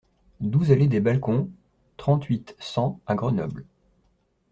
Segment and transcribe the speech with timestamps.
[0.39, 1.47] douze allée des Balcons,
[1.97, 3.65] trente-huit, cent à Grenoble